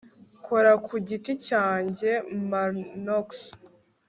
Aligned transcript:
Nkora 0.39 0.73
ku 0.85 0.93
giti 1.07 1.33
cyanjye 1.45 2.11
MarlonX 2.49 3.29